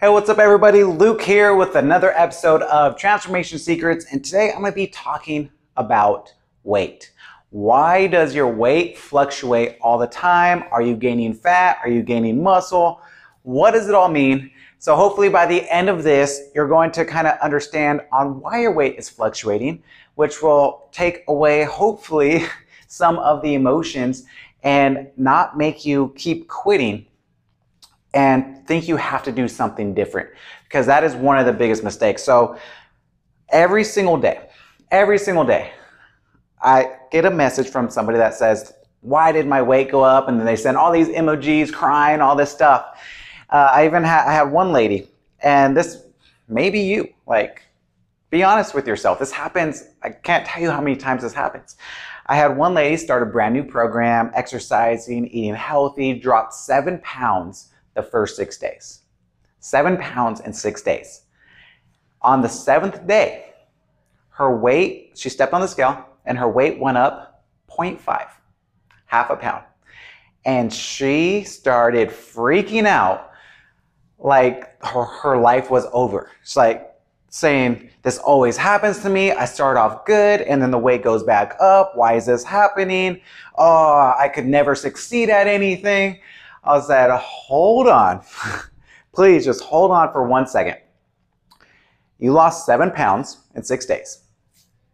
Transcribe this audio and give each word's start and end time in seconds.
Hey, 0.00 0.10
what's 0.10 0.30
up, 0.30 0.38
everybody? 0.38 0.84
Luke 0.84 1.20
here 1.20 1.56
with 1.56 1.74
another 1.74 2.12
episode 2.16 2.62
of 2.62 2.96
Transformation 2.96 3.58
Secrets, 3.58 4.06
and 4.12 4.24
today 4.24 4.52
I'm 4.52 4.60
going 4.60 4.70
to 4.70 4.76
be 4.76 4.86
talking 4.86 5.50
about 5.76 6.32
weight. 6.62 7.10
Why 7.50 8.06
does 8.06 8.32
your 8.32 8.46
weight 8.46 8.96
fluctuate 8.96 9.76
all 9.80 9.98
the 9.98 10.06
time? 10.06 10.62
Are 10.70 10.82
you 10.82 10.94
gaining 10.94 11.34
fat? 11.34 11.78
Are 11.82 11.90
you 11.90 12.04
gaining 12.04 12.40
muscle? 12.40 13.00
What 13.42 13.72
does 13.72 13.88
it 13.88 13.94
all 13.96 14.08
mean? 14.08 14.52
So, 14.78 14.94
hopefully, 14.94 15.30
by 15.30 15.46
the 15.46 15.68
end 15.68 15.88
of 15.88 16.04
this, 16.04 16.42
you're 16.54 16.68
going 16.68 16.92
to 16.92 17.04
kind 17.04 17.26
of 17.26 17.36
understand 17.40 18.02
on 18.12 18.40
why 18.40 18.60
your 18.60 18.70
weight 18.70 19.00
is 19.00 19.08
fluctuating, 19.08 19.82
which 20.14 20.40
will 20.40 20.90
take 20.92 21.24
away, 21.26 21.64
hopefully, 21.64 22.44
some 22.86 23.18
of 23.18 23.42
the 23.42 23.54
emotions 23.54 24.26
and 24.62 25.08
not 25.16 25.58
make 25.58 25.84
you 25.84 26.14
keep 26.16 26.46
quitting 26.46 27.07
and 28.14 28.66
think 28.66 28.88
you 28.88 28.96
have 28.96 29.22
to 29.24 29.32
do 29.32 29.48
something 29.48 29.94
different 29.94 30.30
because 30.64 30.86
that 30.86 31.04
is 31.04 31.14
one 31.14 31.38
of 31.38 31.46
the 31.46 31.52
biggest 31.52 31.84
mistakes. 31.84 32.22
So 32.22 32.58
every 33.50 33.84
single 33.84 34.16
day, 34.16 34.48
every 34.90 35.18
single 35.18 35.44
day, 35.44 35.72
I 36.60 36.96
get 37.10 37.24
a 37.24 37.30
message 37.30 37.68
from 37.68 37.90
somebody 37.90 38.18
that 38.18 38.34
says, 38.34 38.72
Why 39.00 39.32
did 39.32 39.46
my 39.46 39.62
weight 39.62 39.90
go 39.90 40.02
up? 40.02 40.28
And 40.28 40.38
then 40.38 40.46
they 40.46 40.56
send 40.56 40.76
all 40.76 40.92
these 40.92 41.08
emojis 41.08 41.72
crying, 41.72 42.20
all 42.20 42.34
this 42.34 42.50
stuff. 42.50 42.98
Uh, 43.50 43.70
I 43.72 43.86
even 43.86 44.04
ha- 44.04 44.24
I 44.26 44.32
had 44.32 44.50
one 44.50 44.72
lady, 44.72 45.08
and 45.40 45.76
this 45.76 46.04
may 46.48 46.68
be 46.68 46.80
you. 46.80 47.08
Like, 47.26 47.62
be 48.30 48.42
honest 48.42 48.74
with 48.74 48.86
yourself. 48.86 49.18
This 49.18 49.32
happens, 49.32 49.84
I 50.02 50.10
can't 50.10 50.44
tell 50.44 50.60
you 50.62 50.70
how 50.70 50.80
many 50.80 50.96
times 50.96 51.22
this 51.22 51.32
happens. 51.32 51.76
I 52.26 52.36
had 52.36 52.56
one 52.58 52.74
lady 52.74 52.98
start 52.98 53.22
a 53.22 53.26
brand 53.26 53.54
new 53.54 53.64
program, 53.64 54.30
exercising, 54.34 55.28
eating 55.28 55.54
healthy, 55.54 56.12
dropped 56.12 56.52
seven 56.52 56.98
pounds 56.98 57.70
the 57.98 58.02
first 58.10 58.36
six 58.36 58.56
days. 58.56 59.00
Seven 59.58 59.96
pounds 59.96 60.40
in 60.40 60.52
six 60.52 60.82
days. 60.82 61.22
On 62.22 62.40
the 62.40 62.48
seventh 62.48 63.04
day, 63.08 63.52
her 64.30 64.56
weight, 64.56 65.12
she 65.16 65.28
stepped 65.28 65.52
on 65.52 65.60
the 65.60 65.66
scale 65.66 66.06
and 66.24 66.38
her 66.38 66.48
weight 66.48 66.78
went 66.78 66.96
up 66.96 67.44
0.5, 67.68 68.28
half 69.06 69.30
a 69.30 69.36
pound. 69.36 69.64
And 70.44 70.72
she 70.72 71.42
started 71.42 72.08
freaking 72.08 72.86
out 72.86 73.32
like 74.18 74.80
her, 74.84 75.04
her 75.04 75.36
life 75.36 75.70
was 75.70 75.86
over. 75.92 76.30
She's 76.44 76.56
like 76.56 76.94
saying, 77.30 77.90
This 78.04 78.18
always 78.18 78.56
happens 78.56 79.00
to 79.00 79.08
me. 79.08 79.32
I 79.32 79.44
start 79.44 79.76
off 79.76 80.04
good 80.04 80.42
and 80.42 80.62
then 80.62 80.70
the 80.70 80.78
weight 80.78 81.02
goes 81.02 81.24
back 81.24 81.56
up. 81.60 81.96
Why 81.96 82.14
is 82.14 82.26
this 82.26 82.44
happening? 82.44 83.20
Oh, 83.56 84.14
I 84.16 84.28
could 84.28 84.46
never 84.46 84.76
succeed 84.76 85.30
at 85.30 85.48
anything. 85.48 86.20
I 86.68 86.80
said, 86.80 87.10
hold 87.18 87.88
on. 87.88 88.22
Please 89.14 89.44
just 89.44 89.62
hold 89.62 89.90
on 89.90 90.12
for 90.12 90.26
one 90.26 90.46
second. 90.46 90.76
You 92.18 92.32
lost 92.32 92.66
seven 92.66 92.90
pounds 92.90 93.38
in 93.54 93.62
six 93.62 93.86
days. 93.86 94.24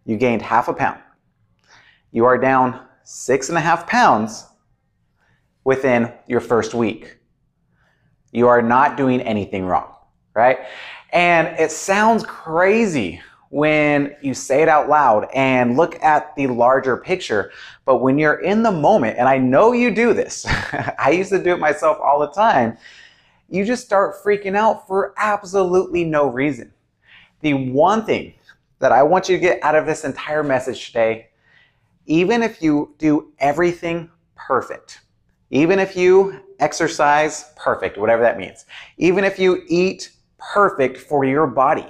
You 0.05 0.17
gained 0.17 0.43
half 0.43 0.69
a 0.69 0.75
pound. 0.75 1.01
You 2.13 2.27
are 2.27 2.39
down 2.39 2.81
six 3.03 3.49
and 3.49 3.59
a 3.59 3.61
half 3.61 3.87
pounds 3.87 4.47
within 5.65 6.13
your 6.27 6.41
first 6.41 6.75
week. 6.75 7.19
You 8.33 8.49
are 8.49 8.63
not 8.63 8.97
doing 8.97 9.21
anything 9.21 9.65
wrong, 9.65 9.95
right? 10.35 10.59
And 11.13 11.49
it 11.59 11.71
sounds 11.71 12.25
crazy 12.25 13.21
when 13.51 14.17
you 14.21 14.35
say 14.35 14.63
it 14.63 14.69
out 14.69 14.89
loud 14.89 15.29
and 15.35 15.77
look 15.77 16.03
at 16.03 16.35
the 16.37 16.47
larger 16.49 16.97
picture. 16.97 17.53
But 17.85 17.99
when 17.99 18.19
you're 18.19 18.41
in 18.41 18.63
the 18.63 18.73
moment, 18.73 19.19
and 19.19 19.29
I 19.29 19.39
know 19.39 19.73
you 19.73 19.95
do 19.95 20.13
this, 20.13 20.45
I 20.99 21.11
used 21.11 21.31
to 21.31 21.43
do 21.43 21.53
it 21.53 21.61
myself 21.61 21.99
all 22.03 22.19
the 22.19 22.31
time, 22.31 22.77
you 23.49 23.65
just 23.65 23.85
start 23.85 24.17
freaking 24.25 24.57
out 24.57 24.87
for 24.87 25.15
absolutely 25.17 26.05
no 26.05 26.29
reason. 26.29 26.73
The 27.43 27.55
one 27.55 28.05
thing 28.05 28.35
that 28.79 28.93
I 28.93 29.03
want 29.03 29.29
you 29.29 29.37
to 29.37 29.41
get 29.41 29.63
out 29.63 29.75
of 29.75 29.87
this 29.87 30.05
entire 30.05 30.43
message 30.43 30.87
today, 30.87 31.29
even 32.07 32.43
if 32.43 32.61
you 32.61 32.95
do 32.99 33.33
everything 33.39 34.11
perfect, 34.35 35.01
even 35.51 35.79
if 35.79 35.97
you 35.97 36.41
exercise 36.59 37.53
perfect, 37.57 37.97
whatever 37.99 38.23
that 38.23 38.39
means, 38.39 38.67
even 38.97 39.25
if 39.25 39.39
you 39.39 39.63
eat 39.69 40.11
perfect 40.39 40.99
for 40.99 41.25
your 41.25 41.47
body, 41.47 41.87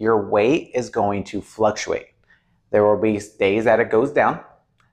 your 0.00 0.28
weight 0.28 0.70
is 0.74 0.88
going 0.88 1.22
to 1.22 1.42
fluctuate. 1.42 2.06
There 2.70 2.84
will 2.84 3.00
be 3.00 3.20
days 3.38 3.64
that 3.64 3.80
it 3.80 3.90
goes 3.90 4.10
down, 4.10 4.40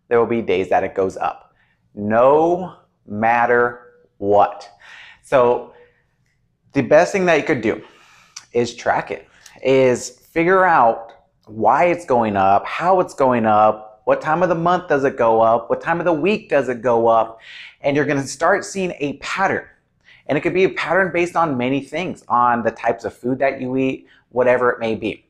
there 0.10 0.20
will 0.20 0.28
be 0.28 0.42
days 0.42 0.70
that 0.70 0.84
it 0.84 0.94
goes 0.94 1.16
up, 1.16 1.54
no 1.96 2.76
matter 3.08 3.94
what. 4.18 4.70
So, 5.24 5.74
the 6.74 6.82
best 6.82 7.14
thing 7.14 7.26
that 7.26 7.38
you 7.38 7.44
could 7.44 7.62
do 7.62 7.82
is 8.52 8.76
track 8.76 9.10
it, 9.10 9.28
is 9.64 10.10
figure 10.10 10.66
out 10.66 11.14
why 11.46 11.86
it's 11.86 12.06
going 12.06 12.36
up, 12.36 12.66
how 12.66 13.00
it's 13.00 13.14
going 13.14 13.46
up, 13.46 14.02
what 14.04 14.22
time 14.22 14.44
of 14.44 14.50
the 14.50 14.56
month 14.56 14.90
does 14.90 15.06
it 15.06 15.18
go 15.18 15.40
up, 15.40 15.70
what 15.70 15.80
time 15.80 16.00
of 16.00 16.06
the 16.06 16.14
week 16.14 16.50
does 16.50 16.68
it 16.68 16.82
go 16.82 17.08
up, 17.08 17.40
and 17.82 17.96
you're 17.96 18.06
to 18.06 18.28
start 18.28 18.66
seeing 18.66 18.94
a 19.00 19.14
pattern. 19.18 19.66
And 20.28 20.38
it 20.38 20.42
could 20.42 20.54
be 20.54 20.66
a 20.66 20.70
pattern 20.70 21.12
based 21.12 21.36
on 21.36 21.58
many 21.58 21.82
things, 21.82 22.24
on 22.28 22.64
the 22.64 22.72
types 22.72 23.06
of 23.06 23.14
food 23.14 23.40
that 23.40 23.62
you 23.62 23.78
eat, 23.78 24.08
whatever 24.30 24.70
it 24.72 24.80
may 24.80 24.96
be. 24.96 25.26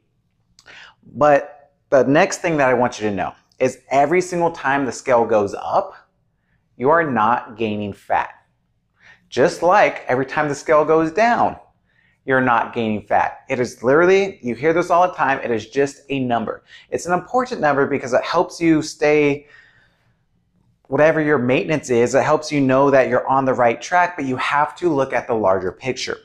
But 1.16 1.72
the 1.90 2.04
next 2.04 2.40
thing 2.40 2.58
that 2.58 2.70
I 2.70 2.74
want 2.74 3.00
you 3.00 3.10
to 3.10 3.16
know 3.16 3.34
is 3.60 3.80
every 3.90 4.22
single 4.22 4.52
time 4.52 4.86
the 4.86 4.92
scale 4.92 5.26
goes 5.26 5.54
up, 5.54 5.96
you 6.76 6.90
are 6.90 7.10
not 7.10 7.58
gaining 7.58 7.94
fat. 7.94 8.30
Just 9.30 9.62
like 9.62 10.04
every 10.08 10.26
time 10.26 10.48
the 10.48 10.56
scale 10.56 10.86
goes 10.86 11.12
down, 11.12 11.58
you're 12.26 12.42
not 12.42 12.74
gaining 12.74 13.02
fat. 13.02 13.40
It 13.50 13.60
is 13.60 13.82
literally, 13.84 14.38
you 14.42 14.54
hear 14.54 14.74
this 14.74 14.90
all 14.90 15.08
the 15.08 15.14
time, 15.14 15.40
it 15.40 15.50
is 15.50 15.70
just 15.70 16.02
a 16.10 16.20
number. 16.20 16.64
It's 16.90 17.06
an 17.06 17.14
important 17.14 17.62
number 17.62 17.88
because 17.88 18.14
it 18.14 18.24
helps 18.24 18.60
you 18.60 18.82
stay, 18.82 19.48
whatever 20.88 21.22
your 21.22 21.38
maintenance 21.38 21.90
is, 21.90 22.16
it 22.16 22.24
helps 22.24 22.52
you 22.52 22.62
know 22.62 22.90
that 22.92 23.10
you're 23.10 23.28
on 23.28 23.46
the 23.46 23.54
right 23.54 23.82
track, 23.82 24.16
but 24.16 24.26
you 24.26 24.38
have 24.38 24.76
to 24.78 24.90
look 24.94 25.14
at 25.14 25.28
the 25.28 25.34
larger 25.34 25.72
picture. 25.72 26.18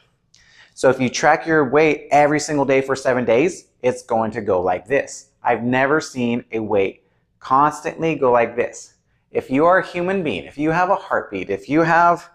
So 0.75 0.89
if 0.89 1.01
you 1.01 1.09
track 1.09 1.47
your 1.47 1.69
weight 1.69 2.09
every 2.11 2.41
single 2.41 2.65
day 2.65 2.81
for 2.81 2.97
seven 2.97 3.25
days, 3.25 3.67
it's 3.83 4.03
going 4.03 4.31
to 4.33 4.41
go 4.41 4.61
like 4.61 4.87
this. 4.87 5.29
I've 5.43 5.63
never 5.63 6.01
seen 6.01 6.45
a 6.53 6.61
weight 6.61 7.03
constantly 7.41 8.15
go 8.15 8.31
like 8.31 8.57
this. 8.57 8.95
If 9.33 9.51
you 9.51 9.65
are 9.67 9.79
a 9.79 9.87
human 9.87 10.23
being, 10.23 10.45
if 10.45 10.57
you 10.57 10.71
have 10.71 10.91
a 10.91 10.95
heartbeat, 10.95 11.51
if 11.51 11.69
you 11.69 11.83
have 11.83 12.31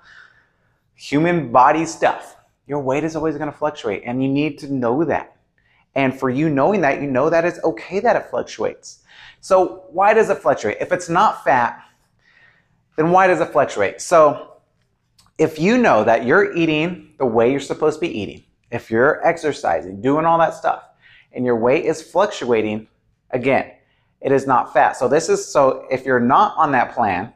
human 0.96 1.52
body 1.52 1.86
stuff, 1.86 2.36
your 2.68 2.80
weight 2.80 3.04
is 3.04 3.16
always 3.16 3.38
going 3.38 3.52
to 3.52 3.58
fluctuate 3.58 4.04
and 4.06 4.22
you 4.22 4.28
need 4.28 4.58
to 4.60 4.74
know 4.74 5.04
that. 5.06 5.38
And 5.96 6.18
for 6.18 6.30
you 6.30 6.50
knowing 6.50 6.82
that, 6.82 7.02
you 7.02 7.08
know 7.10 7.30
that 7.30 7.46
it's 7.46 7.64
okay 7.64 8.00
that 8.02 8.16
it 8.16 8.30
fluctuates. 8.30 9.00
So 9.40 9.86
why 9.90 10.14
does 10.14 10.30
it 10.30 10.40
fluctuate? 10.40 10.78
If 10.82 10.92
it's 10.92 11.10
not 11.10 11.44
fat, 11.44 11.82
then 12.98 13.12
why 13.12 13.28
does 13.28 13.40
it 13.40 13.52
fluctuate? 13.52 14.02
So 14.02 14.58
if 15.38 15.60
you 15.60 15.78
know 15.78 16.04
that 16.04 16.26
you're 16.26 16.54
eating 16.56 17.14
the 17.18 17.26
way 17.26 17.50
you're 17.50 17.60
supposed 17.60 17.98
to 17.98 18.02
be 18.02 18.20
eating, 18.20 18.44
if 18.72 18.92
you're 18.92 19.26
exercising, 19.26 20.02
doing 20.02 20.26
all 20.26 20.38
that 20.40 20.54
stuff, 20.54 20.84
and 21.32 21.46
your 21.46 21.56
weight 21.56 21.86
is 21.86 22.02
fluctuating, 22.02 22.88
again, 23.32 23.72
it 24.22 24.32
is 24.32 24.48
not 24.48 24.74
fat. 24.74 24.98
So 24.98 25.08
this 25.08 25.30
is 25.30 25.46
so 25.46 25.86
if 25.92 26.06
you're 26.06 26.20
not 26.20 26.58
on 26.58 26.72
that 26.72 26.94
plan 26.94 27.32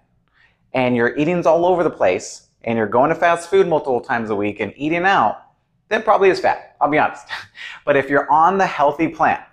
and 0.73 0.95
your 0.95 1.15
eating's 1.15 1.45
all 1.45 1.65
over 1.65 1.83
the 1.83 1.91
place 1.91 2.47
and 2.63 2.77
you're 2.77 2.87
going 2.87 3.09
to 3.09 3.15
fast 3.15 3.49
food 3.49 3.67
multiple 3.67 4.01
times 4.01 4.31
a 4.31 4.35
week 4.35 4.59
and 4.59 4.73
eating 4.75 5.03
out, 5.03 5.43
then 5.89 6.01
probably 6.01 6.29
is 6.29 6.39
fat. 6.39 6.75
I'll 6.81 6.89
be 6.89 6.97
honest. 6.97 7.27
but 7.85 7.95
if 7.95 8.09
you're 8.09 8.29
on 8.31 8.57
the 8.57 8.65
healthy 8.65 9.09
plan 9.09 9.43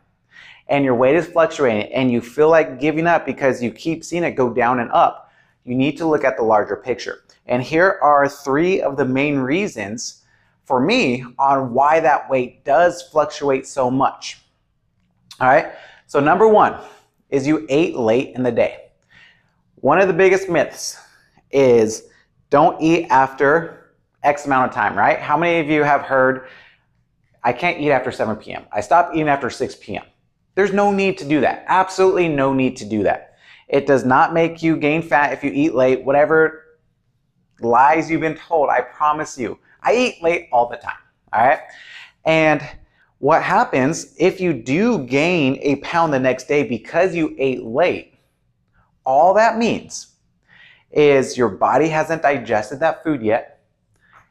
and 0.69 0.85
your 0.85 0.95
weight 0.95 1.17
is 1.17 1.27
fluctuating 1.27 1.93
and 1.93 2.11
you 2.11 2.23
feel 2.23 2.49
like 2.49 2.81
giving 2.81 3.07
up 3.07 3.27
because 3.27 3.63
you 3.63 3.71
keep 3.71 4.05
seeing 4.05 4.25
it 4.25 4.33
go 4.33 4.53
down 4.53 4.81
and 4.81 4.91
up, 4.93 5.28
you 5.69 5.75
need 5.75 5.97
to 5.99 6.07
look 6.07 6.25
at 6.25 6.37
the 6.37 6.43
larger 6.43 6.77
picture. 6.77 7.25
And 7.47 7.63
here 7.63 7.99
are 8.03 8.29
three 8.29 8.81
of 8.81 8.97
the 8.97 9.05
main 9.05 9.39
reasons 9.39 10.25
for 10.65 10.81
me 10.81 11.25
on 11.39 11.73
why 11.73 12.01
that 12.01 12.29
weight 12.31 12.65
does 12.65 13.03
fluctuate 13.03 13.67
so 13.67 13.91
much. 13.91 14.41
All 15.41 15.49
right, 15.49 15.73
so 16.07 16.21
number 16.21 16.49
one 16.49 16.75
is 17.31 17.47
you 17.47 17.67
ate 17.69 17.97
late 17.97 18.35
in 18.35 18.43
the 18.43 18.53
day. 18.53 18.87
One 19.77 20.01
of 20.01 20.09
the 20.09 20.15
biggest 20.15 20.49
myths 20.49 20.99
is 21.51 22.05
don't 22.51 22.81
eat 22.81 23.07
after 23.11 23.95
X 24.23 24.47
amount 24.47 24.71
of 24.71 24.75
time, 24.75 24.97
right? 24.97 25.19
How 25.19 25.37
many 25.37 25.61
of 25.61 25.69
you 25.69 25.83
have 25.85 26.03
heard, 26.03 26.49
I 27.45 27.53
can't 27.53 27.81
eat 27.81 27.93
after 27.93 28.11
7 28.11 28.37
p.m.? 28.37 28.65
I 28.73 28.81
stop 28.81 29.13
eating 29.15 29.29
after 29.29 29.49
6 29.49 29.77
p.m. 29.77 30.05
There's 30.55 30.73
no 30.73 30.91
need 30.91 31.19
to 31.19 31.25
do 31.25 31.41
that. 31.43 31.65
Absolutely 31.69 32.29
no 32.29 32.53
need 32.53 32.77
to 32.79 32.85
do 32.85 33.05
that. 33.05 33.28
It 33.69 33.87
does 33.87 34.05
not 34.05 34.33
make 34.33 34.63
you 34.63 34.77
gain 34.77 35.03
fat 35.03 35.33
if 35.33 35.45
you 35.45 35.51
eat 35.53 35.75
late, 35.75 36.05
whatever 36.05 36.65
lies 37.61 38.11
you've 38.11 38.21
been 38.21 38.37
told, 38.37 38.71
I 38.71 38.81
promise 38.81 39.39
you. 39.39 39.59
I 39.83 39.95
eat 39.95 40.23
late 40.23 40.49
all 40.53 40.69
the 40.69 40.77
time, 40.77 40.97
all 41.33 41.47
right? 41.47 41.61
And 42.25 42.63
what 43.19 43.43
happens 43.43 44.15
if 44.19 44.41
you 44.41 44.53
do 44.53 44.99
gain 45.07 45.59
a 45.61 45.77
pound 45.77 46.13
the 46.13 46.21
next 46.21 46.49
day 46.49 46.63
because 46.63 47.15
you 47.15 47.35
ate 47.39 47.65
late? 47.65 48.15
All 49.05 49.35
that 49.35 49.59
means 49.59 50.15
is 50.91 51.37
your 51.37 51.49
body 51.49 51.89
hasn't 51.89 52.23
digested 52.23 52.81
that 52.81 53.03
food 53.03 53.23
yet 53.23 53.61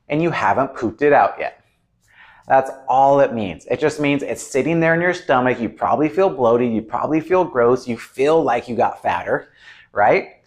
and 0.10 0.22
you 0.22 0.32
haven't 0.32 0.74
pooped 0.76 1.02
it 1.02 1.14
out 1.14 1.36
yet. 1.38 1.57
That's 2.48 2.72
all 2.88 3.20
it 3.20 3.34
means. 3.34 3.66
It 3.66 3.80
just 3.80 4.00
means 4.00 4.24
it's 4.24 4.42
sitting 4.42 4.80
there 4.80 4.94
in 4.94 5.02
your 5.02 5.14
stomach. 5.14 5.60
You 5.60 5.68
probably 5.68 6.08
feel 6.08 6.30
bloated. 6.30 6.72
You 6.72 6.82
probably 6.82 7.20
feel 7.20 7.44
gross. 7.44 7.88
You 7.88 7.98
feel 7.98 8.42
like 8.42 8.70
you 8.70 8.76
got 8.76 9.02
fatter, 9.02 9.50
right? 9.92 10.38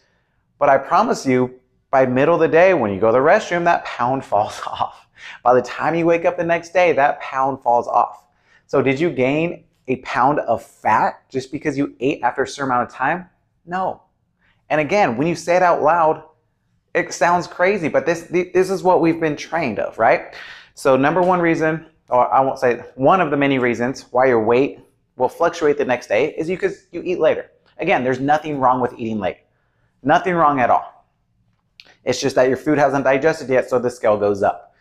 But 0.58 0.70
I 0.70 0.78
promise 0.78 1.26
you, 1.26 1.60
by 1.90 2.06
middle 2.06 2.34
of 2.34 2.40
the 2.40 2.48
day, 2.48 2.72
when 2.72 2.92
you 2.92 3.00
go 3.00 3.08
to 3.08 3.12
the 3.12 3.18
restroom, 3.18 3.64
that 3.64 3.84
pound 3.84 4.24
falls 4.32 4.60
off. 4.66 5.08
By 5.44 5.52
the 5.54 5.62
time 5.62 5.94
you 5.94 6.06
wake 6.06 6.24
up 6.24 6.38
the 6.38 6.44
next 6.44 6.72
day, 6.72 6.92
that 6.92 7.20
pound 7.20 7.62
falls 7.62 7.86
off. 7.86 8.24
So 8.66 8.80
did 8.80 8.98
you 8.98 9.10
gain 9.10 9.64
a 9.88 9.96
pound 9.96 10.38
of 10.40 10.62
fat 10.62 11.28
just 11.28 11.52
because 11.52 11.76
you 11.76 11.94
ate 12.00 12.22
after 12.22 12.42
a 12.42 12.48
certain 12.48 12.70
amount 12.70 12.88
of 12.88 12.94
time? 12.94 13.28
No. 13.66 14.02
And 14.70 14.80
again, 14.80 15.16
when 15.16 15.26
you 15.26 15.34
say 15.34 15.56
it 15.56 15.62
out 15.62 15.82
loud, 15.82 16.22
it 16.94 17.12
sounds 17.12 17.46
crazy, 17.46 17.88
but 17.88 18.06
this 18.06 18.22
this 18.30 18.70
is 18.70 18.82
what 18.82 19.00
we've 19.00 19.20
been 19.20 19.36
trained 19.36 19.78
of, 19.78 19.98
right? 19.98 20.34
So 20.74 20.96
number 20.96 21.22
one 21.22 21.40
reason, 21.40 21.86
or 22.08 22.32
I 22.32 22.40
won't 22.40 22.58
say 22.58 22.82
one 22.94 23.20
of 23.20 23.30
the 23.30 23.36
many 23.36 23.58
reasons 23.58 24.06
why 24.10 24.26
your 24.26 24.42
weight 24.42 24.80
will 25.16 25.28
fluctuate 25.28 25.78
the 25.78 25.84
next 25.84 26.06
day 26.06 26.34
is 26.36 26.48
because 26.48 26.86
you 26.92 27.02
eat 27.04 27.20
later. 27.20 27.50
Again, 27.78 28.04
there's 28.04 28.20
nothing 28.20 28.58
wrong 28.58 28.80
with 28.80 28.92
eating 28.98 29.20
late. 29.20 29.38
Nothing 30.02 30.34
wrong 30.34 30.60
at 30.60 30.70
all. 30.70 31.06
It's 32.04 32.20
just 32.20 32.34
that 32.36 32.48
your 32.48 32.56
food 32.56 32.78
hasn't 32.78 33.04
digested 33.04 33.48
yet, 33.48 33.68
so 33.68 33.78
the 33.78 33.90
scale 33.90 34.16
goes 34.16 34.42
up. 34.42 34.74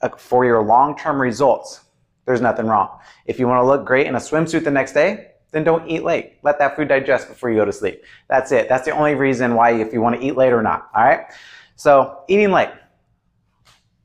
Uh, 0.00 0.08
for 0.08 0.44
your 0.44 0.62
long-term 0.62 1.20
results, 1.20 1.80
there's 2.24 2.40
nothing 2.40 2.66
wrong. 2.66 2.98
If 3.26 3.38
you 3.38 3.46
want 3.46 3.58
to 3.58 3.66
look 3.66 3.84
great 3.84 4.06
in 4.06 4.14
a 4.14 4.18
swimsuit 4.18 4.64
the 4.64 4.70
next 4.70 4.92
day, 4.92 5.32
then 5.50 5.64
don't 5.64 5.88
eat 5.88 6.02
late. 6.02 6.38
Let 6.42 6.58
that 6.58 6.76
food 6.76 6.88
digest 6.88 7.28
before 7.28 7.50
you 7.50 7.56
go 7.56 7.64
to 7.64 7.72
sleep. 7.72 8.02
That's 8.28 8.50
it. 8.50 8.68
That's 8.68 8.84
the 8.84 8.90
only 8.90 9.14
reason 9.14 9.54
why 9.54 9.72
if 9.72 9.92
you 9.92 10.00
want 10.00 10.20
to 10.20 10.26
eat 10.26 10.36
late 10.36 10.52
or 10.52 10.62
not. 10.62 10.90
All 10.94 11.04
right. 11.04 11.26
So 11.76 12.24
eating 12.28 12.50
late, 12.50 12.70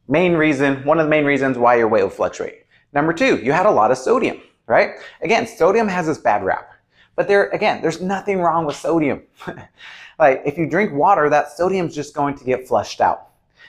main 0.09 0.33
reason, 0.33 0.83
one 0.83 0.99
of 0.99 1.05
the 1.05 1.09
main 1.09 1.25
reasons 1.25 1.57
why 1.57 1.75
your 1.75 1.87
weight 1.87 2.03
will 2.03 2.09
fluctuate. 2.09 2.65
Number 2.93 3.13
two, 3.13 3.37
you 3.37 3.51
had 3.51 3.65
a 3.65 3.71
lot 3.71 3.91
of 3.91 3.97
sodium, 3.97 4.41
right? 4.65 4.95
Again, 5.21 5.45
sodium 5.47 5.87
has 5.87 6.07
this 6.07 6.17
bad 6.17 6.43
rap, 6.43 6.73
but 7.15 7.27
there, 7.27 7.49
again, 7.49 7.81
there's 7.81 8.01
nothing 8.01 8.39
wrong 8.39 8.65
with 8.65 8.75
sodium. 8.75 9.21
like 10.19 10.41
if 10.45 10.57
you 10.57 10.67
drink 10.67 10.93
water, 10.93 11.29
that 11.29 11.51
sodium's 11.51 11.93
just 11.93 12.15
going 12.15 12.35
to 12.37 12.43
get 12.43 12.67
flushed 12.67 12.99
out. 12.99 13.27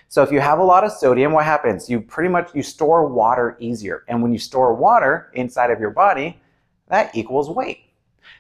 So 0.09 0.23
if 0.23 0.33
you 0.33 0.41
have 0.41 0.59
a 0.59 0.65
lot 0.65 0.83
of 0.83 0.91
sodium, 0.91 1.33
what 1.33 1.45
happens? 1.45 1.89
You 1.89 2.01
pretty 2.01 2.31
much, 2.31 2.51
you 2.55 2.65
store 2.65 3.07
water 3.07 3.57
easier. 3.61 4.05
And 4.09 4.21
when 4.23 4.33
you 4.33 4.41
store 4.41 4.75
water 4.75 5.31
inside 5.35 5.71
of 5.71 5.79
your 5.79 5.91
body, 5.91 6.41
that 6.89 7.15
equals 7.15 7.49
weight. 7.49 7.85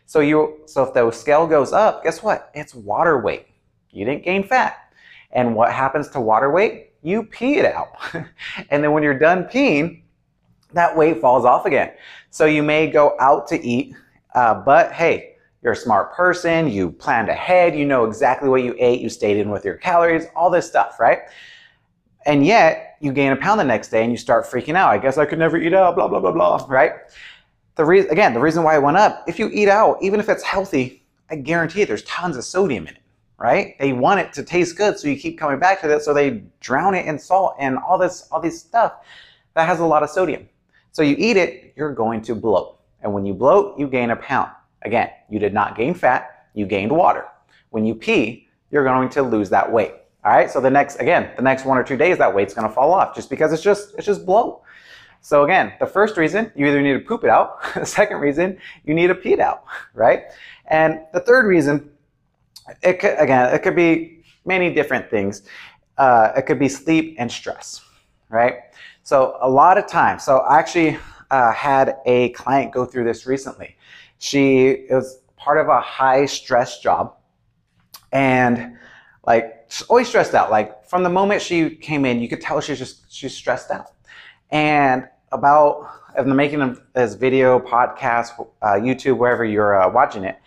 So 0.06 0.18
you, 0.18 0.62
so 0.66 0.82
if 0.82 0.94
the 0.94 1.08
scale 1.12 1.46
goes 1.46 1.72
up, 1.72 2.02
guess 2.02 2.24
what? 2.24 2.50
It's 2.54 2.74
water 2.74 3.18
weight. 3.18 3.46
You 3.92 4.04
didn't 4.04 4.24
gain 4.24 4.42
fat. 4.42 4.92
And 5.30 5.54
what 5.54 5.72
happens 5.72 6.08
to 6.10 6.20
water 6.20 6.50
weight? 6.50 6.89
You 7.02 7.24
pee 7.24 7.56
it 7.56 7.64
out. 7.64 7.96
and 8.70 8.84
then 8.84 8.92
when 8.92 9.02
you're 9.02 9.18
done 9.18 9.44
peeing, 9.44 10.02
that 10.72 10.96
weight 10.96 11.20
falls 11.20 11.44
off 11.44 11.66
again. 11.66 11.92
So 12.30 12.46
you 12.46 12.62
may 12.62 12.88
go 12.88 13.16
out 13.18 13.46
to 13.48 13.60
eat, 13.60 13.94
uh, 14.34 14.54
but 14.54 14.92
hey, 14.92 15.34
you're 15.62 15.72
a 15.72 15.76
smart 15.76 16.14
person, 16.14 16.68
you 16.68 16.90
planned 16.90 17.28
ahead, 17.28 17.76
you 17.76 17.84
know 17.84 18.04
exactly 18.04 18.48
what 18.48 18.62
you 18.62 18.74
ate, 18.78 19.00
you 19.00 19.08
stayed 19.08 19.36
in 19.36 19.50
with 19.50 19.64
your 19.64 19.74
calories, 19.74 20.26
all 20.34 20.50
this 20.50 20.66
stuff, 20.66 20.98
right? 20.98 21.20
And 22.26 22.46
yet 22.46 22.96
you 23.00 23.12
gain 23.12 23.32
a 23.32 23.36
pound 23.36 23.60
the 23.60 23.64
next 23.64 23.88
day 23.88 24.02
and 24.02 24.10
you 24.10 24.16
start 24.16 24.46
freaking 24.46 24.74
out. 24.74 24.90
I 24.90 24.98
guess 24.98 25.18
I 25.18 25.26
could 25.26 25.38
never 25.38 25.56
eat 25.56 25.74
out, 25.74 25.96
blah, 25.96 26.08
blah, 26.08 26.20
blah, 26.20 26.32
blah, 26.32 26.64
right? 26.68 26.92
The 27.76 27.84
reason, 27.84 28.10
again, 28.10 28.34
the 28.34 28.40
reason 28.40 28.62
why 28.62 28.76
it 28.76 28.82
went 28.82 28.96
up, 28.96 29.24
if 29.26 29.38
you 29.38 29.50
eat 29.52 29.68
out, 29.68 29.98
even 30.02 30.20
if 30.20 30.28
it's 30.28 30.42
healthy, 30.42 31.02
I 31.30 31.36
guarantee 31.36 31.80
you 31.80 31.86
there's 31.86 32.02
tons 32.04 32.36
of 32.36 32.44
sodium 32.44 32.86
in 32.86 32.94
it, 32.94 33.02
right? 33.40 33.74
They 33.78 33.94
want 33.94 34.20
it 34.20 34.32
to 34.34 34.44
taste 34.44 34.76
good, 34.76 34.98
so 34.98 35.08
you 35.08 35.16
keep 35.16 35.38
coming 35.38 35.58
back 35.58 35.80
to 35.80 35.90
it, 35.90 36.02
so 36.02 36.12
they 36.12 36.42
drown 36.60 36.94
it 36.94 37.06
in 37.06 37.18
salt 37.18 37.56
and 37.58 37.78
all 37.78 37.96
this, 37.96 38.28
all 38.30 38.40
this 38.40 38.60
stuff 38.60 38.92
that 39.54 39.66
has 39.66 39.80
a 39.80 39.84
lot 39.84 40.02
of 40.02 40.10
sodium. 40.10 40.46
So 40.92 41.02
you 41.02 41.16
eat 41.18 41.38
it, 41.38 41.72
you're 41.74 41.94
going 41.94 42.20
to 42.22 42.34
bloat. 42.34 42.78
And 43.00 43.14
when 43.14 43.24
you 43.24 43.32
bloat, 43.32 43.78
you 43.78 43.88
gain 43.88 44.10
a 44.10 44.16
pound. 44.16 44.50
Again, 44.82 45.10
you 45.30 45.38
did 45.38 45.54
not 45.54 45.74
gain 45.74 45.94
fat, 45.94 46.48
you 46.52 46.66
gained 46.66 46.92
water. 46.92 47.24
When 47.70 47.86
you 47.86 47.94
pee, 47.94 48.46
you're 48.70 48.84
going 48.84 49.08
to 49.10 49.22
lose 49.22 49.48
that 49.50 49.72
weight. 49.72 49.94
All 50.22 50.32
right, 50.32 50.50
so 50.50 50.60
the 50.60 50.70
next, 50.70 50.96
again, 50.96 51.30
the 51.36 51.42
next 51.42 51.64
one 51.64 51.78
or 51.78 51.82
two 51.82 51.96
days, 51.96 52.18
that 52.18 52.34
weight's 52.34 52.52
gonna 52.52 52.68
fall 52.68 52.92
off 52.92 53.14
just 53.14 53.30
because 53.30 53.54
it's 53.54 53.62
just, 53.62 53.94
it's 53.96 54.04
just 54.04 54.26
bloat. 54.26 54.60
So 55.22 55.44
again, 55.44 55.72
the 55.80 55.86
first 55.86 56.18
reason, 56.18 56.52
you 56.54 56.66
either 56.66 56.82
need 56.82 56.92
to 56.92 57.00
poop 57.00 57.24
it 57.24 57.30
out. 57.30 57.62
the 57.74 57.86
second 57.86 58.18
reason, 58.18 58.58
you 58.84 58.92
need 58.92 59.06
to 59.06 59.14
pee 59.14 59.32
it 59.32 59.40
out, 59.40 59.64
right? 59.94 60.24
And 60.66 61.00
the 61.14 61.20
third 61.20 61.46
reason, 61.46 61.90
it 62.82 63.00
could, 63.00 63.18
again, 63.18 63.54
it 63.54 63.62
could 63.62 63.76
be 63.76 64.22
many 64.44 64.72
different 64.72 65.10
things. 65.10 65.42
Uh, 65.98 66.32
it 66.36 66.42
could 66.42 66.58
be 66.58 66.68
sleep 66.68 67.16
and 67.18 67.30
stress, 67.30 67.82
right? 68.28 68.54
So 69.02 69.36
a 69.40 69.48
lot 69.48 69.78
of 69.78 69.86
times, 69.86 70.24
so 70.24 70.38
I 70.38 70.58
actually 70.58 70.98
uh, 71.30 71.52
had 71.52 71.96
a 72.06 72.30
client 72.30 72.72
go 72.72 72.84
through 72.84 73.04
this 73.04 73.26
recently. 73.26 73.76
She 74.18 74.86
was 74.90 75.20
part 75.36 75.58
of 75.58 75.68
a 75.68 75.80
high 75.80 76.26
stress 76.26 76.80
job 76.80 77.16
and 78.12 78.76
like 79.26 79.70
always 79.88 80.08
stressed 80.08 80.34
out. 80.34 80.50
Like 80.50 80.84
from 80.86 81.02
the 81.02 81.08
moment 81.08 81.42
she 81.42 81.70
came 81.70 82.04
in, 82.04 82.20
you 82.20 82.28
could 82.28 82.40
tell 82.40 82.60
she's 82.60 82.78
just 82.78 83.12
she's 83.12 83.34
stressed 83.34 83.70
out. 83.70 83.92
And 84.50 85.08
about 85.32 85.88
in 86.18 86.28
the 86.28 86.34
making 86.34 86.60
of 86.60 86.82
this 86.94 87.14
video, 87.14 87.58
podcast, 87.60 88.46
uh, 88.62 88.72
YouTube, 88.72 89.16
wherever 89.16 89.44
you're 89.44 89.80
uh, 89.80 89.88
watching 89.90 90.24
it, 90.24 90.38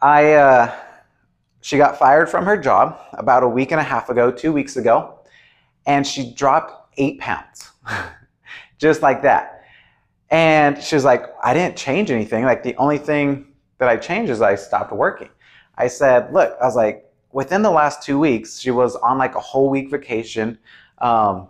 I 0.00 0.32
uh, 0.34 0.74
she 1.60 1.76
got 1.76 1.98
fired 1.98 2.28
from 2.28 2.44
her 2.44 2.56
job 2.56 2.98
about 3.12 3.42
a 3.42 3.48
week 3.48 3.72
and 3.72 3.80
a 3.80 3.84
half 3.84 4.08
ago, 4.08 4.30
two 4.30 4.52
weeks 4.52 4.76
ago, 4.76 5.18
and 5.86 6.06
she 6.06 6.32
dropped 6.32 6.94
eight 6.98 7.18
pounds, 7.18 7.70
just 8.78 9.02
like 9.02 9.22
that. 9.22 9.64
And 10.30 10.82
she 10.82 10.94
was 10.94 11.04
like, 11.04 11.24
I 11.42 11.54
didn't 11.54 11.76
change 11.76 12.10
anything. 12.10 12.44
Like 12.44 12.62
the 12.62 12.76
only 12.76 12.98
thing 12.98 13.52
that 13.78 13.88
I 13.88 13.96
changed 13.96 14.30
is 14.30 14.42
I 14.42 14.54
stopped 14.56 14.92
working. 14.92 15.30
I 15.76 15.86
said, 15.86 16.32
look, 16.32 16.56
I 16.60 16.64
was 16.64 16.76
like, 16.76 17.04
within 17.32 17.62
the 17.62 17.70
last 17.70 18.02
two 18.02 18.18
weeks, 18.18 18.58
she 18.58 18.70
was 18.70 18.96
on 18.96 19.18
like 19.18 19.34
a 19.34 19.40
whole 19.40 19.70
week 19.70 19.90
vacation 19.90 20.58
um, 20.98 21.48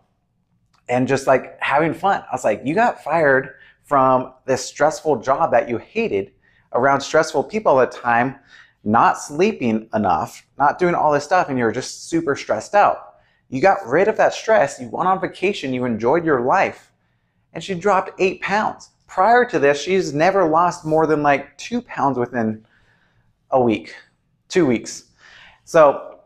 and 0.89 1.09
just 1.09 1.27
like 1.27 1.61
having 1.61 1.95
fun. 1.95 2.23
I 2.23 2.35
was 2.35 2.45
like, 2.45 2.63
you 2.65 2.75
got 2.75 3.03
fired 3.03 3.55
from 3.85 4.35
this 4.45 4.65
stressful 4.65 5.21
job 5.23 5.51
that 5.53 5.69
you 5.69 5.79
hated 5.79 6.33
around 6.75 7.01
stressful 7.01 7.45
people 7.45 7.73
all 7.73 7.79
the 7.79 7.87
time, 7.87 8.37
not 8.85 9.19
sleeping 9.19 9.89
enough, 9.95 10.47
not 10.59 10.79
doing 10.79 10.95
all 10.95 11.13
this 11.13 11.25
stuff, 11.25 11.49
and 11.49 11.59
you're 11.59 11.73
just 11.73 12.09
super 12.09 12.37
stressed 12.37 12.75
out. 12.75 13.15
You 13.49 13.61
got 13.61 13.87
rid 13.87 14.09
of 14.09 14.17
that 14.19 14.35
stress, 14.35 14.81
you 14.81 14.89
went 14.89 15.09
on 15.09 15.21
vacation, 15.21 15.73
you 15.73 15.85
enjoyed 15.85 16.25
your 16.25 16.41
life, 16.41 16.93
and 17.53 17.63
she 17.65 17.75
dropped 17.75 18.21
eight 18.21 18.41
pounds. 18.41 18.91
Prior 19.07 19.45
to 19.47 19.59
this, 19.59 19.81
she's 19.81 20.13
never 20.13 20.47
lost 20.47 20.85
more 20.85 21.07
than 21.07 21.23
like 21.23 21.57
two 21.57 21.81
pounds 21.81 22.19
within 22.19 22.65
a 23.51 23.61
week, 23.61 23.95
two 24.49 24.67
weeks. 24.67 25.05
So 25.65 26.21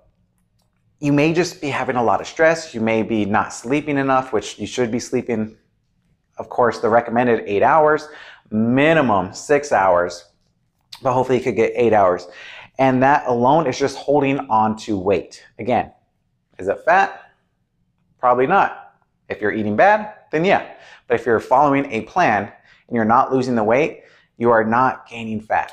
you 0.99 1.13
may 1.13 1.33
just 1.33 1.61
be 1.61 1.69
having 1.69 1.97
a 1.97 2.03
lot 2.03 2.21
of 2.21 2.27
stress. 2.27 2.75
You 2.75 2.81
may 2.81 3.03
be 3.03 3.25
not 3.25 3.53
sleeping 3.53 3.99
enough, 3.99 4.33
which 4.33 4.59
you 4.59 4.67
should 4.67 4.91
be 4.91 5.01
sleeping, 5.01 5.57
of 6.39 6.49
course, 6.49 6.81
the 6.81 6.89
recommended 6.89 7.45
eight 7.47 7.63
hours, 7.63 8.09
minimum 8.51 9.33
six 9.33 9.73
hours, 9.73 10.27
but 11.03 11.13
hopefully 11.13 11.39
you 11.39 11.45
could 11.45 11.57
get 11.57 11.73
eight 11.75 11.93
hours. 11.93 12.29
And 12.79 13.03
that 13.03 13.27
alone 13.27 13.67
is 13.67 13.79
just 13.79 13.97
holding 13.97 14.39
on 14.51 14.77
to 14.79 14.99
weight. 14.99 15.45
Again, 15.59 15.93
is 16.59 16.69
it 16.69 16.81
fat? 16.85 17.33
Probably 18.19 18.47
not. 18.47 18.95
If 19.29 19.41
you're 19.41 19.53
eating 19.53 19.77
bad, 19.77 20.15
then 20.31 20.45
yeah. 20.45 20.75
But 21.07 21.21
if 21.21 21.27
you're 21.27 21.41
following 21.41 21.91
a 21.93 22.03
plan 22.03 22.45
and 22.45 22.97
you're 22.97 23.05
not 23.05 23.33
losing 23.33 23.55
the 23.55 23.65
weight, 23.65 24.05
you 24.39 24.51
are 24.51 24.65
not 24.65 25.09
gaining 25.09 25.41
fat. 25.41 25.73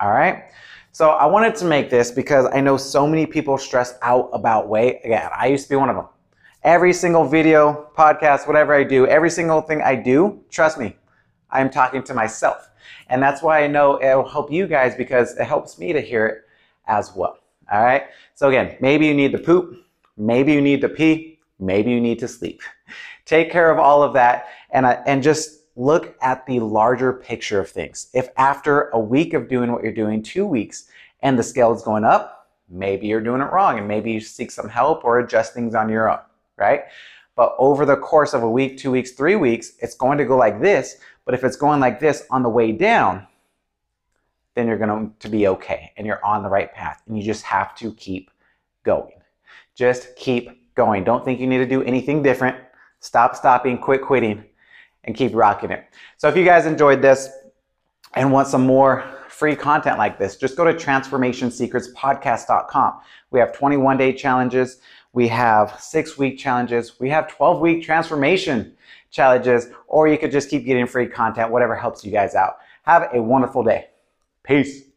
All 0.00 0.10
right? 0.10 0.44
So 0.92 1.10
I 1.10 1.26
wanted 1.26 1.54
to 1.56 1.64
make 1.64 1.90
this 1.90 2.10
because 2.10 2.46
I 2.52 2.60
know 2.60 2.76
so 2.76 3.06
many 3.06 3.26
people 3.26 3.58
stress 3.58 3.94
out 4.02 4.30
about 4.32 4.68
weight. 4.68 5.00
Again, 5.04 5.30
I 5.36 5.46
used 5.46 5.64
to 5.64 5.70
be 5.70 5.76
one 5.76 5.88
of 5.88 5.96
them. 5.96 6.06
Every 6.64 6.92
single 6.92 7.24
video, 7.24 7.90
podcast, 7.96 8.46
whatever 8.46 8.74
I 8.74 8.82
do, 8.82 9.06
every 9.06 9.30
single 9.30 9.60
thing 9.60 9.80
I 9.80 9.94
do, 9.94 10.42
trust 10.50 10.78
me, 10.78 10.96
I'm 11.50 11.70
talking 11.70 12.02
to 12.04 12.14
myself. 12.14 12.70
And 13.08 13.22
that's 13.22 13.42
why 13.42 13.62
I 13.62 13.66
know 13.66 13.96
it 13.96 14.14
will 14.14 14.28
help 14.28 14.52
you 14.52 14.66
guys 14.66 14.94
because 14.94 15.36
it 15.36 15.44
helps 15.44 15.78
me 15.78 15.92
to 15.92 16.00
hear 16.00 16.26
it 16.26 16.44
as 16.86 17.14
well. 17.14 17.38
All 17.70 17.82
right. 17.82 18.04
So 18.34 18.48
again, 18.48 18.76
maybe 18.80 19.06
you 19.06 19.14
need 19.14 19.32
to 19.32 19.38
poop, 19.38 19.76
maybe 20.16 20.52
you 20.52 20.60
need 20.60 20.80
to 20.82 20.88
pee, 20.88 21.38
maybe 21.58 21.90
you 21.90 22.00
need 22.00 22.18
to 22.20 22.28
sleep. 22.28 22.62
Take 23.24 23.50
care 23.50 23.70
of 23.70 23.78
all 23.78 24.02
of 24.02 24.14
that 24.14 24.48
and, 24.70 24.86
uh, 24.86 25.02
and 25.06 25.22
just 25.22 25.58
look 25.76 26.16
at 26.22 26.44
the 26.46 26.60
larger 26.60 27.12
picture 27.12 27.60
of 27.60 27.70
things. 27.70 28.08
If 28.14 28.28
after 28.36 28.88
a 28.88 28.98
week 28.98 29.34
of 29.34 29.48
doing 29.48 29.70
what 29.70 29.82
you're 29.82 29.92
doing, 29.92 30.22
two 30.22 30.46
weeks, 30.46 30.88
and 31.22 31.38
the 31.38 31.42
scale 31.42 31.72
is 31.74 31.82
going 31.82 32.04
up, 32.04 32.50
maybe 32.68 33.06
you're 33.06 33.20
doing 33.20 33.40
it 33.40 33.50
wrong 33.52 33.78
and 33.78 33.86
maybe 33.86 34.12
you 34.12 34.20
seek 34.20 34.50
some 34.50 34.68
help 34.68 35.04
or 35.04 35.20
adjust 35.20 35.54
things 35.54 35.74
on 35.74 35.88
your 35.88 36.10
own, 36.10 36.20
right? 36.56 36.84
But 37.36 37.54
over 37.58 37.86
the 37.86 37.96
course 37.96 38.34
of 38.34 38.42
a 38.42 38.50
week, 38.50 38.78
two 38.78 38.90
weeks, 38.90 39.12
three 39.12 39.36
weeks, 39.36 39.72
it's 39.78 39.94
going 39.94 40.18
to 40.18 40.24
go 40.24 40.36
like 40.36 40.60
this. 40.60 40.96
But 41.28 41.34
if 41.34 41.44
it's 41.44 41.56
going 41.56 41.78
like 41.78 42.00
this 42.00 42.24
on 42.30 42.42
the 42.42 42.48
way 42.48 42.72
down, 42.72 43.26
then 44.54 44.66
you're 44.66 44.78
going 44.78 45.12
to 45.18 45.28
be 45.28 45.46
okay 45.48 45.92
and 45.98 46.06
you're 46.06 46.24
on 46.24 46.42
the 46.42 46.48
right 46.48 46.72
path. 46.72 47.02
And 47.06 47.18
you 47.18 47.22
just 47.22 47.42
have 47.42 47.76
to 47.76 47.92
keep 47.92 48.30
going. 48.82 49.12
Just 49.74 50.16
keep 50.16 50.74
going. 50.74 51.04
Don't 51.04 51.26
think 51.26 51.38
you 51.38 51.46
need 51.46 51.58
to 51.58 51.66
do 51.66 51.82
anything 51.82 52.22
different. 52.22 52.56
Stop 53.00 53.36
stopping, 53.36 53.76
quit 53.76 54.00
quitting 54.00 54.42
and 55.04 55.14
keep 55.14 55.34
rocking 55.34 55.70
it. 55.70 55.84
So 56.16 56.28
if 56.28 56.36
you 56.36 56.46
guys 56.46 56.64
enjoyed 56.64 57.02
this 57.02 57.28
and 58.14 58.32
want 58.32 58.48
some 58.48 58.66
more 58.66 59.04
free 59.28 59.54
content 59.54 59.98
like 59.98 60.18
this, 60.18 60.34
just 60.34 60.56
go 60.56 60.64
to 60.64 60.72
transformationsecretspodcast.com. 60.72 63.00
We 63.32 63.38
have 63.38 63.52
21 63.52 63.98
day 63.98 64.14
challenges. 64.14 64.78
We 65.12 65.28
have 65.28 65.78
six 65.78 66.16
week 66.16 66.38
challenges. 66.38 66.98
We 66.98 67.10
have 67.10 67.28
12 67.28 67.60
week 67.60 67.84
transformation 67.84 68.72
challenges, 69.10 69.68
or 69.86 70.08
you 70.08 70.18
could 70.18 70.30
just 70.30 70.50
keep 70.50 70.64
getting 70.64 70.86
free 70.86 71.06
content, 71.06 71.50
whatever 71.50 71.74
helps 71.74 72.04
you 72.04 72.12
guys 72.12 72.34
out. 72.34 72.58
Have 72.82 73.08
a 73.12 73.22
wonderful 73.22 73.62
day. 73.62 73.88
Peace. 74.42 74.88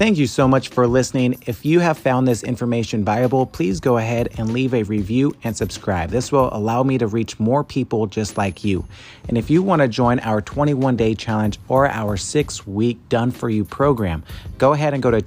Thank 0.00 0.16
you 0.16 0.26
so 0.26 0.48
much 0.48 0.70
for 0.70 0.86
listening. 0.86 1.38
If 1.44 1.66
you 1.66 1.80
have 1.80 1.98
found 1.98 2.26
this 2.26 2.42
information 2.42 3.04
valuable, 3.04 3.44
please 3.44 3.80
go 3.80 3.98
ahead 3.98 4.30
and 4.38 4.50
leave 4.50 4.72
a 4.72 4.82
review 4.84 5.36
and 5.44 5.54
subscribe. 5.54 6.08
This 6.08 6.32
will 6.32 6.48
allow 6.54 6.82
me 6.82 6.96
to 6.96 7.06
reach 7.06 7.38
more 7.38 7.62
people 7.62 8.06
just 8.06 8.38
like 8.38 8.64
you. 8.64 8.86
And 9.28 9.36
if 9.36 9.50
you 9.50 9.62
want 9.62 9.82
to 9.82 9.88
join 9.88 10.18
our 10.20 10.40
21 10.40 10.96
day 10.96 11.14
challenge 11.14 11.58
or 11.68 11.86
our 11.86 12.16
six 12.16 12.66
week 12.66 13.10
done 13.10 13.30
for 13.30 13.50
you 13.50 13.62
program, 13.62 14.24
go 14.56 14.72
ahead 14.72 14.94
and 14.94 15.02
go 15.02 15.10
to 15.10 15.20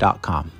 transformationsecretspodcast.com. 0.00 0.59